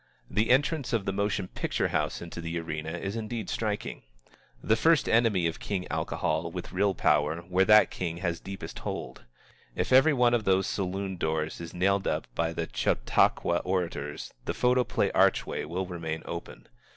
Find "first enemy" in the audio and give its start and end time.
4.75-5.45